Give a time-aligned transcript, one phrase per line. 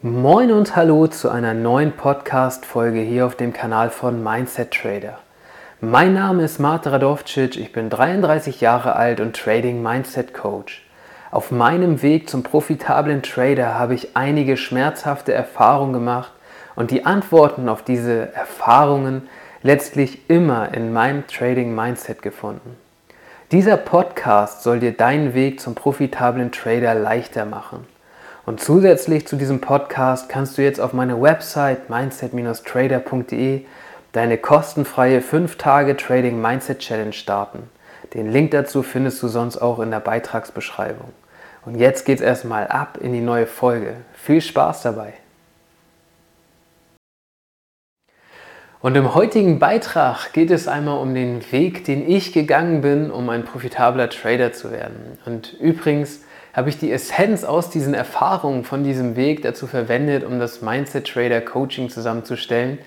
[0.00, 5.18] Moin und hallo zu einer neuen Podcast-Folge hier auf dem Kanal von Mindset Trader.
[5.80, 10.86] Mein Name ist Marta Radovcic, ich bin 33 Jahre alt und Trading Mindset Coach.
[11.32, 16.30] Auf meinem Weg zum profitablen Trader habe ich einige schmerzhafte Erfahrungen gemacht
[16.76, 19.28] und die Antworten auf diese Erfahrungen
[19.64, 22.76] letztlich immer in meinem Trading Mindset gefunden.
[23.50, 27.84] Dieser Podcast soll dir deinen Weg zum profitablen Trader leichter machen.
[28.48, 33.66] Und zusätzlich zu diesem Podcast kannst du jetzt auf meiner Website mindset-trader.de
[34.12, 37.64] deine kostenfreie 5-Tage Trading Mindset Challenge starten.
[38.14, 41.10] Den Link dazu findest du sonst auch in der Beitragsbeschreibung.
[41.66, 43.96] Und jetzt geht's erstmal ab in die neue Folge.
[44.14, 45.12] Viel Spaß dabei!
[48.80, 53.28] Und im heutigen Beitrag geht es einmal um den Weg, den ich gegangen bin, um
[53.28, 55.18] ein profitabler Trader zu werden.
[55.26, 56.20] Und übrigens,
[56.58, 61.06] habe ich die Essenz aus diesen Erfahrungen von diesem Weg dazu verwendet, um das Mindset
[61.06, 62.78] Trader Coaching zusammenzustellen,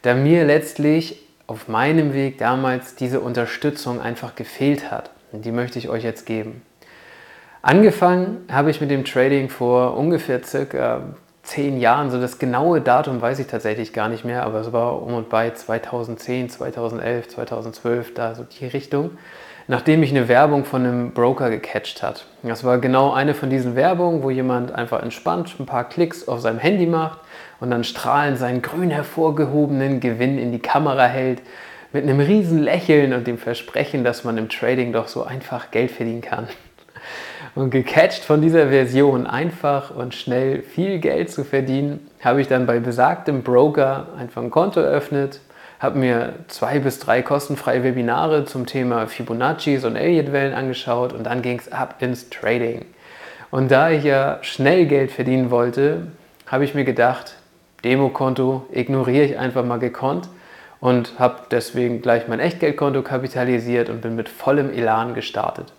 [0.00, 5.10] da mir letztlich auf meinem Weg damals diese Unterstützung einfach gefehlt hat.
[5.30, 6.62] Und die möchte ich euch jetzt geben.
[7.60, 11.02] Angefangen habe ich mit dem Trading vor ungefähr circa
[11.48, 15.02] zehn Jahren, so das genaue Datum weiß ich tatsächlich gar nicht mehr, aber es war
[15.02, 19.10] um und bei 2010, 2011, 2012, da so die Richtung
[19.68, 22.26] nachdem ich eine Werbung von einem Broker gecatcht hat.
[22.42, 26.40] Das war genau eine von diesen Werbungen, wo jemand einfach entspannt ein paar Klicks auf
[26.40, 27.20] seinem Handy macht
[27.60, 31.42] und dann strahlend seinen grün hervorgehobenen Gewinn in die Kamera hält,
[31.92, 35.90] mit einem riesen Lächeln und dem Versprechen, dass man im Trading doch so einfach Geld
[35.90, 36.48] verdienen kann.
[37.54, 42.66] Und gecatcht von dieser Version, einfach und schnell viel Geld zu verdienen, habe ich dann
[42.66, 45.40] bei besagtem Broker einfach ein Konto eröffnet,
[45.80, 51.42] habe mir zwei bis drei kostenfreie Webinare zum Thema Fibonaccis und Elliott-Wellen angeschaut und dann
[51.42, 52.84] ging es ab ins Trading.
[53.50, 56.08] Und da ich ja schnell Geld verdienen wollte,
[56.46, 57.36] habe ich mir gedacht,
[57.84, 60.28] Demokonto ignoriere ich einfach mal gekonnt
[60.80, 65.72] und habe deswegen gleich mein Echtgeldkonto kapitalisiert und bin mit vollem Elan gestartet.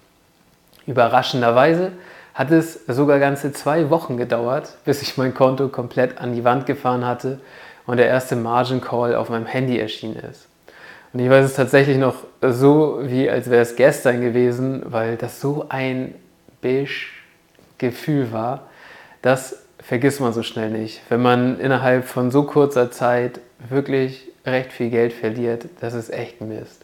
[0.89, 1.91] Überraschenderweise
[2.33, 6.65] hat es sogar ganze zwei Wochen gedauert, bis ich mein Konto komplett an die Wand
[6.65, 7.39] gefahren hatte
[7.85, 10.47] und der erste Margin Call auf meinem Handy erschienen ist.
[11.13, 15.39] Und ich weiß es tatsächlich noch so, wie als wäre es gestern gewesen, weil das
[15.39, 16.15] so ein
[16.61, 18.63] Bisch-Gefühl war.
[19.21, 21.01] Das vergisst man so schnell nicht.
[21.09, 23.39] Wenn man innerhalb von so kurzer Zeit
[23.69, 26.78] wirklich recht viel Geld verliert, das ist echt Mist.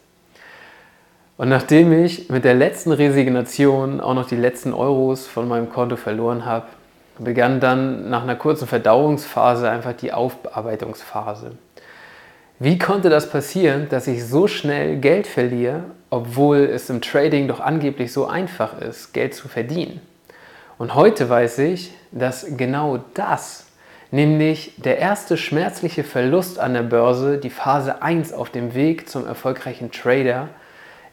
[1.38, 5.96] Und nachdem ich mit der letzten Resignation auch noch die letzten Euros von meinem Konto
[5.96, 6.66] verloren habe,
[7.18, 11.52] begann dann nach einer kurzen Verdauungsphase einfach die Aufarbeitungsphase.
[12.58, 17.60] Wie konnte das passieren, dass ich so schnell Geld verliere, obwohl es im Trading doch
[17.60, 20.00] angeblich so einfach ist, Geld zu verdienen?
[20.78, 23.66] Und heute weiß ich, dass genau das,
[24.10, 29.26] nämlich der erste schmerzliche Verlust an der Börse, die Phase 1 auf dem Weg zum
[29.26, 30.48] erfolgreichen Trader,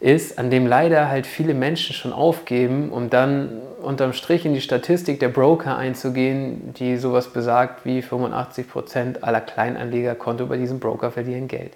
[0.03, 4.59] ist, an dem leider halt viele Menschen schon aufgeben, um dann unterm Strich in die
[4.59, 11.47] Statistik der Broker einzugehen, die sowas besagt wie 85% aller Kleinanlegerkonto bei diesem Broker verlieren
[11.47, 11.71] Geld.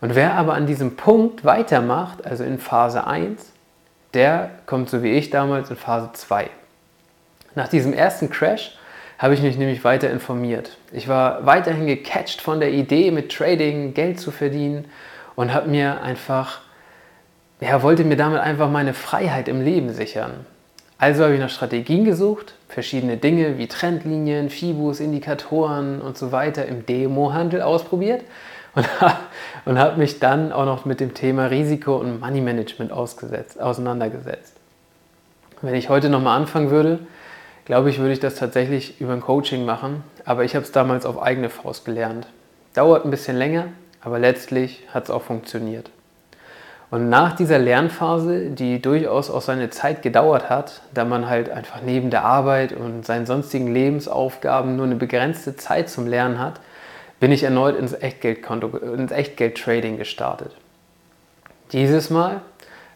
[0.00, 3.52] Und wer aber an diesem Punkt weitermacht, also in Phase 1,
[4.14, 6.48] der kommt so wie ich damals in Phase 2.
[7.56, 8.78] Nach diesem ersten Crash
[9.18, 10.78] habe ich mich nämlich weiter informiert.
[10.92, 14.84] Ich war weiterhin gecatcht von der Idee, mit Trading Geld zu verdienen
[15.34, 16.60] und habe mir einfach
[17.60, 20.46] ja, wollte mir damit einfach meine Freiheit im Leben sichern.
[20.98, 26.66] Also habe ich nach Strategien gesucht, verschiedene Dinge wie Trendlinien, Fibus, Indikatoren und so weiter
[26.66, 28.22] im Demo-Handel ausprobiert
[28.74, 28.88] und,
[29.64, 34.54] und habe mich dann auch noch mit dem Thema Risiko und Money Management auseinandergesetzt.
[35.62, 37.00] Wenn ich heute nochmal anfangen würde,
[37.64, 41.06] glaube ich, würde ich das tatsächlich über ein Coaching machen, aber ich habe es damals
[41.06, 42.26] auf eigene Faust gelernt.
[42.74, 43.68] Dauert ein bisschen länger,
[44.00, 45.90] aber letztlich hat es auch funktioniert.
[46.90, 51.82] Und nach dieser Lernphase, die durchaus auch seine Zeit gedauert hat, da man halt einfach
[51.82, 56.60] neben der Arbeit und seinen sonstigen Lebensaufgaben nur eine begrenzte Zeit zum Lernen hat,
[57.20, 60.56] bin ich erneut ins Echtgeldkonto, ins Echtgeldtrading gestartet.
[61.72, 62.40] Dieses Mal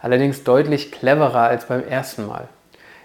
[0.01, 2.49] allerdings deutlich cleverer als beim ersten Mal.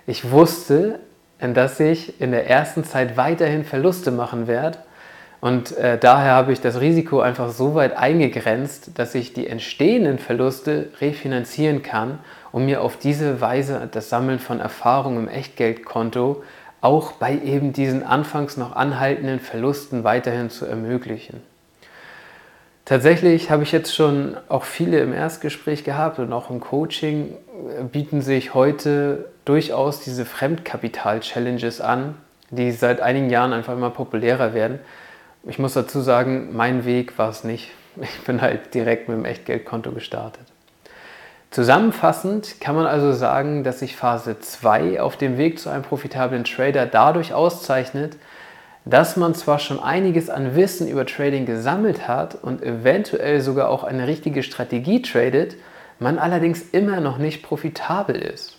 [0.05, 0.99] Ich wusste,
[1.39, 4.79] dass ich in der ersten Zeit weiterhin Verluste machen werde
[5.39, 10.17] und äh, daher habe ich das Risiko einfach so weit eingegrenzt, dass ich die entstehenden
[10.17, 12.19] Verluste refinanzieren kann,
[12.51, 16.43] um mir auf diese Weise das Sammeln von Erfahrung im Echtgeldkonto
[16.81, 21.41] auch bei eben diesen anfangs noch anhaltenden Verlusten weiterhin zu ermöglichen.
[22.85, 27.35] Tatsächlich habe ich jetzt schon auch viele im Erstgespräch gehabt und auch im Coaching
[27.91, 32.15] bieten sich heute durchaus diese Fremdkapital-Challenges an,
[32.49, 34.79] die seit einigen Jahren einfach immer populärer werden.
[35.49, 37.71] Ich muss dazu sagen, mein Weg war es nicht.
[38.01, 40.45] Ich bin halt direkt mit dem Echtgeldkonto gestartet.
[41.51, 46.43] Zusammenfassend kann man also sagen, dass sich Phase 2 auf dem Weg zu einem profitablen
[46.43, 48.17] Trader dadurch auszeichnet,
[48.83, 53.85] dass man zwar schon einiges an Wissen über Trading gesammelt hat und eventuell sogar auch
[53.85, 55.55] eine richtige Strategie tradet,
[55.99, 58.56] man allerdings immer noch nicht profitabel ist.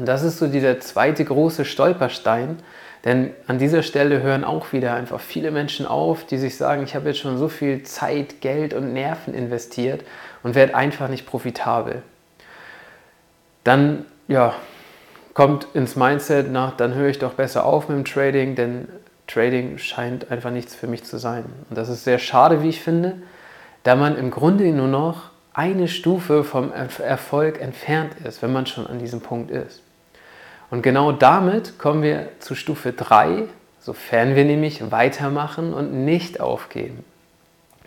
[0.00, 2.56] Und das ist so dieser zweite große Stolperstein,
[3.04, 6.94] denn an dieser Stelle hören auch wieder einfach viele Menschen auf, die sich sagen, ich
[6.94, 10.02] habe jetzt schon so viel Zeit, Geld und Nerven investiert
[10.42, 12.00] und werde einfach nicht profitabel.
[13.62, 14.54] Dann ja,
[15.34, 18.88] kommt ins Mindset nach, dann höre ich doch besser auf mit dem Trading, denn
[19.26, 21.44] Trading scheint einfach nichts für mich zu sein.
[21.68, 23.20] Und das ist sehr schade, wie ich finde,
[23.82, 28.86] da man im Grunde nur noch eine Stufe vom Erfolg entfernt ist, wenn man schon
[28.86, 29.82] an diesem Punkt ist.
[30.70, 33.44] Und genau damit kommen wir zu Stufe 3,
[33.80, 37.04] sofern wir nämlich weitermachen und nicht aufgeben.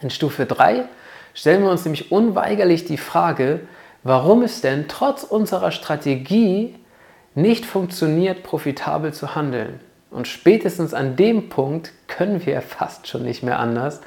[0.02, 0.86] In Stufe 3
[1.34, 3.62] stellen wir uns nämlich unweigerlich die Frage,
[4.04, 6.76] warum es denn trotz unserer Strategie
[7.36, 9.80] nicht funktioniert, profitabel zu handeln.
[10.12, 14.02] Und spätestens an dem Punkt können wir fast schon nicht mehr anders,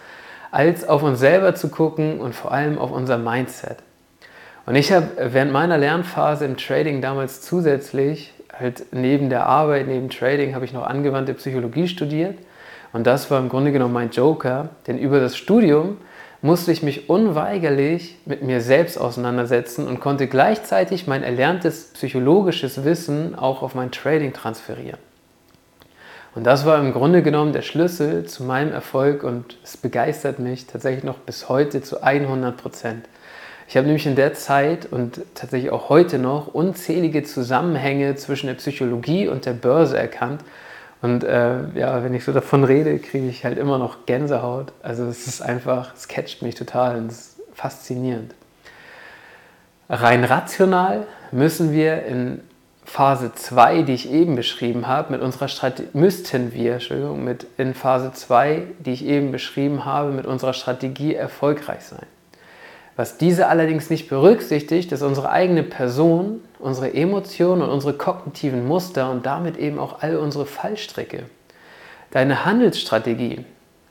[0.51, 3.79] als auf uns selber zu gucken und vor allem auf unser Mindset.
[4.65, 10.11] Und ich habe während meiner Lernphase im Trading damals zusätzlich, halt neben der Arbeit, neben
[10.11, 12.39] Trading, habe ich noch angewandte Psychologie studiert.
[12.93, 15.99] Und das war im Grunde genommen mein Joker, denn über das Studium
[16.43, 23.35] musste ich mich unweigerlich mit mir selbst auseinandersetzen und konnte gleichzeitig mein erlerntes psychologisches Wissen
[23.35, 24.99] auch auf mein Trading transferieren.
[26.35, 30.67] Und das war im Grunde genommen der Schlüssel zu meinem Erfolg und es begeistert mich
[30.67, 33.09] tatsächlich noch bis heute zu 100 Prozent.
[33.69, 38.55] Ich habe nämlich in der Zeit und tatsächlich auch heute noch unzählige Zusammenhänge zwischen der
[38.55, 40.43] Psychologie und der Börse erkannt.
[41.03, 44.73] Und äh, ja, wenn ich so davon rede, kriege ich halt immer noch Gänsehaut.
[44.83, 48.35] Also es ist einfach, es catcht mich total und es ist faszinierend.
[49.89, 52.41] Rein rational müssen wir in
[52.85, 57.75] Phase 2, die ich eben beschrieben habe, mit unserer Strategie, müssten wir, Entschuldigung, mit in
[57.75, 62.07] Phase 2, die ich eben beschrieben habe, mit unserer Strategie erfolgreich sein.
[62.97, 69.11] Was diese allerdings nicht berücksichtigt, ist unsere eigene Person, unsere Emotionen und unsere kognitiven Muster
[69.11, 71.25] und damit eben auch all unsere Fallstricke.
[72.11, 73.45] Deine Handelsstrategie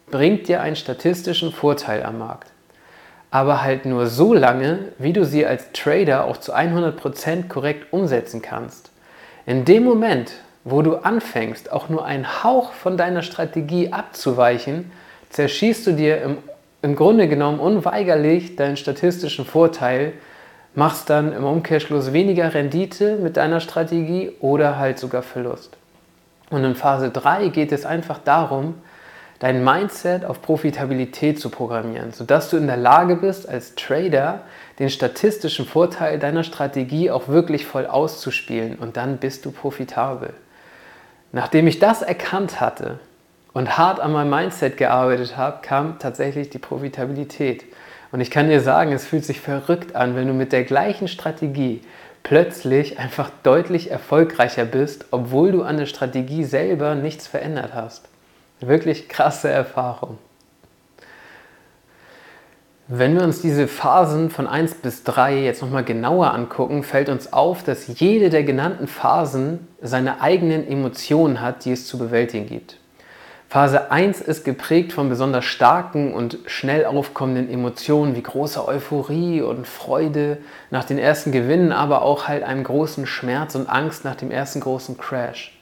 [0.10, 2.52] bringt dir einen statistischen Vorteil am Markt
[3.36, 8.42] aber halt nur so lange, wie du sie als Trader auch zu 100% korrekt umsetzen
[8.42, 8.92] kannst.
[9.46, 10.32] In dem Moment,
[10.64, 14.90] wo du anfängst, auch nur einen Hauch von deiner Strategie abzuweichen,
[15.32, 16.38] zerschießt du dir im,
[16.86, 20.14] im Grunde genommen unweigerlich deinen statistischen Vorteil,
[20.76, 25.78] machst dann im Umkehrschluss weniger Rendite mit deiner Strategie oder halt sogar Verlust.
[26.52, 28.76] Und in Phase 3 geht es einfach darum,
[29.40, 34.42] dein Mindset auf Profitabilität zu programmieren, sodass du in der Lage bist, als Trader
[34.78, 40.36] den statistischen Vorteil deiner Strategie auch wirklich voll auszuspielen und dann bist du profitabel.
[41.32, 43.00] Nachdem ich das erkannt hatte
[43.56, 47.64] und hart an meinem Mindset gearbeitet habe, kam tatsächlich die Profitabilität.
[48.12, 51.08] Und ich kann dir sagen, es fühlt sich verrückt an, wenn du mit der gleichen
[51.08, 51.80] Strategie
[52.22, 58.10] plötzlich einfach deutlich erfolgreicher bist, obwohl du an der Strategie selber nichts verändert hast.
[58.60, 60.18] Wirklich krasse Erfahrung.
[62.90, 67.32] Wenn wir uns diese Phasen von 1 bis 3 jetzt nochmal genauer angucken, fällt uns
[67.32, 72.80] auf, dass jede der genannten Phasen seine eigenen Emotionen hat, die es zu bewältigen gibt.
[73.50, 79.66] Phase 1 ist geprägt von besonders starken und schnell aufkommenden Emotionen wie großer Euphorie und
[79.68, 80.40] Freude
[80.72, 84.60] nach den ersten Gewinnen, aber auch halt einem großen Schmerz und Angst nach dem ersten
[84.60, 85.58] großen Crash.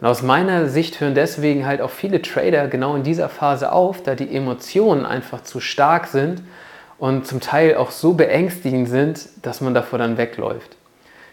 [0.00, 4.02] Und aus meiner Sicht hören deswegen halt auch viele Trader genau in dieser Phase auf,
[4.02, 6.42] da die Emotionen einfach zu stark sind
[6.98, 10.76] und zum Teil auch so beängstigend sind, dass man davor dann wegläuft.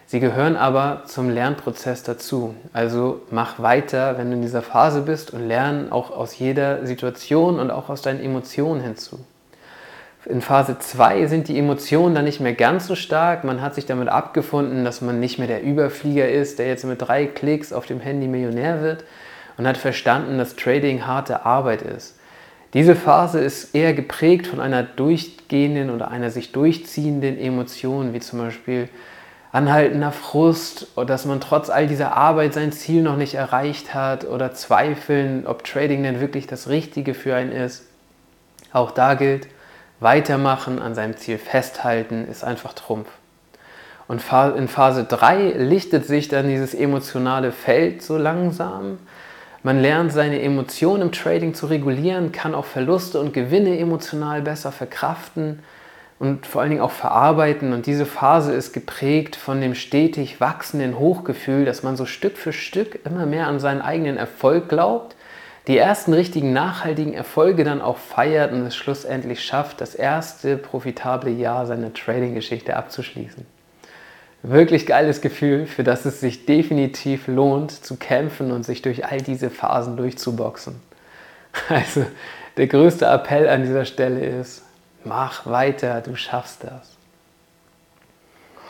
[0.08, 2.54] Sie gehören aber zum Lernprozess dazu.
[2.74, 7.60] Also mach weiter, wenn du in dieser Phase bist und lern auch aus jeder Situation
[7.60, 9.20] und auch aus deinen Emotionen hinzu.
[10.26, 13.44] In Phase 2 sind die Emotionen dann nicht mehr ganz so stark.
[13.44, 17.02] Man hat sich damit abgefunden, dass man nicht mehr der Überflieger ist, der jetzt mit
[17.02, 19.06] drei Klicks auf dem Handy Millionär wird
[19.58, 22.16] und hat verstanden, dass Trading harte Arbeit ist.
[22.74, 28.40] Diese Phase ist eher geprägt von einer durchgehenden oder einer sich durchziehenden Emotion, wie zum
[28.40, 28.90] Beispiel
[29.56, 34.54] anhaltender Frust dass man trotz all dieser Arbeit sein Ziel noch nicht erreicht hat oder
[34.54, 37.88] Zweifeln, ob Trading denn wirklich das Richtige für einen ist.
[38.74, 39.48] Auch da gilt,
[40.02, 43.08] Weitermachen, an seinem Ziel festhalten, ist einfach Trumpf.
[44.10, 44.22] Und
[44.58, 49.00] in Phase 3 lichtet sich dann dieses emotionale Feld so langsam.
[49.64, 54.74] Man lernt seine Emotionen im Trading zu regulieren, kann auch Verluste und Gewinne emotional besser
[54.74, 55.64] verkraften
[56.18, 57.74] und vor allen Dingen auch verarbeiten.
[57.74, 62.54] Und diese Phase ist geprägt von dem stetig wachsenden Hochgefühl, dass man so Stück für
[62.54, 65.16] Stück immer mehr an seinen eigenen Erfolg glaubt,
[65.68, 71.32] die ersten richtigen nachhaltigen Erfolge dann auch feiert und es schlussendlich schafft, das erste profitable
[71.32, 73.46] Jahr seiner Trading-Geschichte abzuschließen.
[74.44, 79.22] Wirklich geiles Gefühl, für das es sich definitiv lohnt zu kämpfen und sich durch all
[79.22, 80.76] diese Phasen durchzuboxen.
[81.70, 82.06] Also
[82.58, 84.65] der größte Appell an dieser Stelle ist,
[85.06, 86.96] Mach weiter, du schaffst das.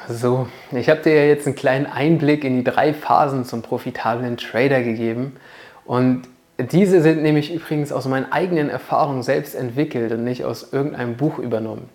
[0.07, 4.37] So, ich habe dir ja jetzt einen kleinen Einblick in die drei Phasen zum profitablen
[4.37, 5.37] Trader gegeben.
[5.85, 6.27] Und
[6.59, 11.39] diese sind nämlich übrigens aus meinen eigenen Erfahrungen selbst entwickelt und nicht aus irgendeinem Buch
[11.39, 11.89] übernommen.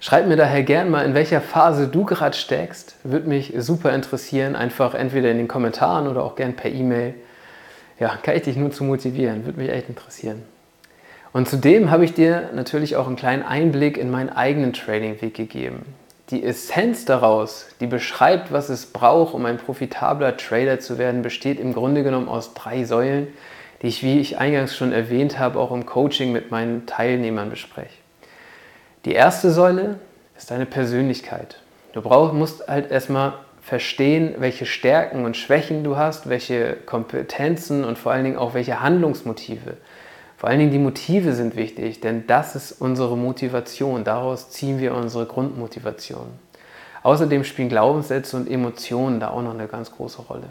[0.00, 2.96] Schreib mir daher gern mal, in welcher Phase du gerade steckst.
[3.04, 4.56] Würde mich super interessieren.
[4.56, 7.14] Einfach entweder in den Kommentaren oder auch gern per E-Mail.
[8.00, 9.44] Ja, kann ich dich nur zu motivieren.
[9.44, 10.42] Würde mich echt interessieren.
[11.32, 15.86] Und zudem habe ich dir natürlich auch einen kleinen Einblick in meinen eigenen Trading-Weg gegeben.
[16.30, 21.58] Die Essenz daraus, die beschreibt, was es braucht, um ein profitabler Trader zu werden, besteht
[21.58, 23.28] im Grunde genommen aus drei Säulen,
[23.80, 27.98] die ich, wie ich eingangs schon erwähnt habe, auch im Coaching mit meinen Teilnehmern bespreche.
[29.04, 29.98] Die erste Säule
[30.36, 31.60] ist deine Persönlichkeit.
[31.92, 37.98] Du brauch, musst halt erstmal verstehen, welche Stärken und Schwächen du hast, welche Kompetenzen und
[37.98, 39.76] vor allen Dingen auch welche Handlungsmotive
[40.42, 44.02] vor allen Dingen die Motive sind wichtig, denn das ist unsere Motivation.
[44.02, 46.26] Daraus ziehen wir unsere Grundmotivation.
[47.04, 50.48] Außerdem spielen Glaubenssätze und Emotionen da auch noch eine ganz große Rolle.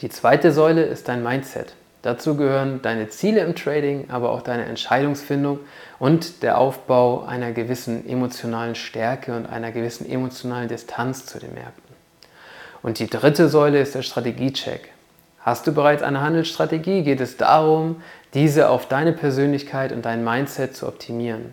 [0.00, 1.74] Die zweite Säule ist dein Mindset.
[2.00, 5.58] Dazu gehören deine Ziele im Trading, aber auch deine Entscheidungsfindung
[5.98, 11.94] und der Aufbau einer gewissen emotionalen Stärke und einer gewissen emotionalen Distanz zu den Märkten.
[12.82, 14.93] Und die dritte Säule ist der Strategiecheck.
[15.44, 20.74] Hast du bereits eine Handelsstrategie, geht es darum, diese auf deine Persönlichkeit und dein Mindset
[20.74, 21.52] zu optimieren.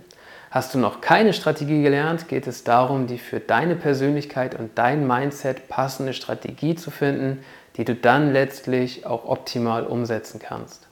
[0.50, 5.06] Hast du noch keine Strategie gelernt, geht es darum, die für deine Persönlichkeit und dein
[5.06, 7.44] Mindset passende Strategie zu finden,
[7.76, 10.88] die du dann letztlich auch optimal umsetzen kannst.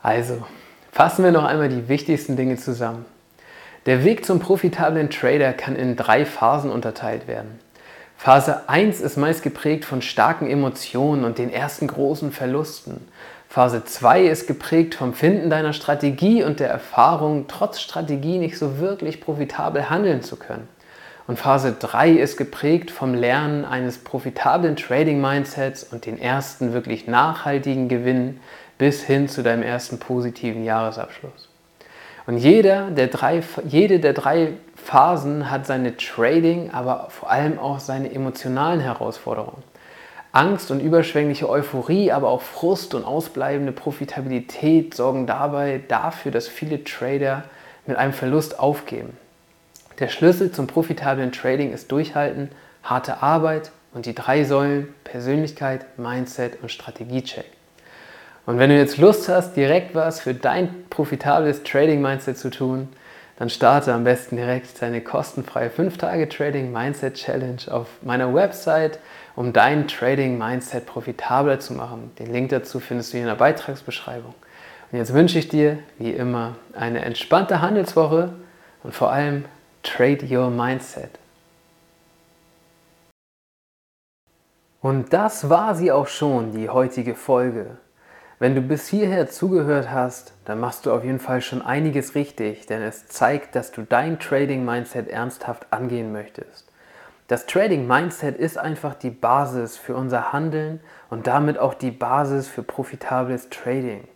[0.00, 0.44] Also,
[0.92, 3.04] fassen wir noch einmal die wichtigsten Dinge zusammen.
[3.86, 7.58] Der Weg zum profitablen Trader kann in drei Phasen unterteilt werden.
[8.20, 13.06] Phase 1 ist meist geprägt von starken Emotionen und den ersten großen Verlusten.
[13.48, 18.80] Phase 2 ist geprägt vom Finden deiner Strategie und der Erfahrung, trotz Strategie nicht so
[18.80, 20.68] wirklich profitabel handeln zu können.
[21.28, 27.88] Und Phase 3 ist geprägt vom Lernen eines profitablen Trading-Mindsets und den ersten wirklich nachhaltigen
[27.88, 28.40] Gewinnen
[28.78, 31.48] bis hin zu deinem ersten positiven Jahresabschluss.
[32.28, 37.80] Und jeder der drei, jede der drei Phasen hat seine Trading, aber vor allem auch
[37.80, 39.62] seine emotionalen Herausforderungen.
[40.32, 46.84] Angst und überschwängliche Euphorie, aber auch Frust und ausbleibende Profitabilität sorgen dabei dafür, dass viele
[46.84, 47.44] Trader
[47.86, 49.16] mit einem Verlust aufgeben.
[49.98, 52.50] Der Schlüssel zum profitablen Trading ist Durchhalten,
[52.82, 57.57] harte Arbeit und die drei Säulen Persönlichkeit, Mindset und Strategiecheck.
[58.48, 62.88] Und wenn du jetzt Lust hast, direkt was für dein profitables Trading-Mindset zu tun,
[63.38, 69.00] dann starte am besten direkt deine kostenfreie 5-Tage-Trading Mindset Challenge auf meiner Website,
[69.36, 72.10] um dein Trading Mindset profitabler zu machen.
[72.18, 74.34] Den Link dazu findest du hier in der Beitragsbeschreibung.
[74.90, 78.32] Und jetzt wünsche ich dir, wie immer, eine entspannte Handelswoche
[78.82, 79.44] und vor allem
[79.82, 81.10] Trade Your Mindset.
[84.80, 87.76] Und das war sie auch schon, die heutige Folge.
[88.40, 92.66] Wenn du bis hierher zugehört hast, dann machst du auf jeden Fall schon einiges richtig,
[92.66, 96.70] denn es zeigt, dass du dein Trading-Mindset ernsthaft angehen möchtest.
[97.26, 100.78] Das Trading-Mindset ist einfach die Basis für unser Handeln
[101.10, 104.06] und damit auch die Basis für profitables Trading.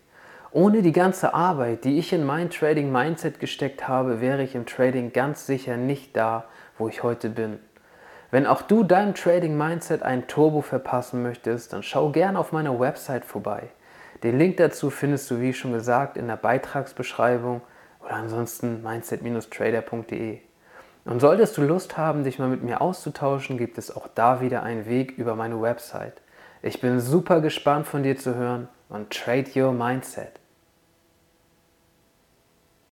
[0.52, 5.12] Ohne die ganze Arbeit, die ich in mein Trading-Mindset gesteckt habe, wäre ich im Trading
[5.12, 6.44] ganz sicher nicht da,
[6.78, 7.58] wo ich heute bin.
[8.30, 13.24] Wenn auch du deinem Trading-Mindset ein Turbo verpassen möchtest, dann schau gerne auf meiner Website
[13.24, 13.70] vorbei.
[14.22, 17.60] Den Link dazu findest du, wie schon gesagt, in der Beitragsbeschreibung
[18.00, 20.38] oder ansonsten mindset-trader.de.
[21.04, 24.62] Und solltest du Lust haben, dich mal mit mir auszutauschen, gibt es auch da wieder
[24.62, 26.22] einen Weg über meine Website.
[26.62, 30.41] Ich bin super gespannt von dir zu hören und trade your mindset.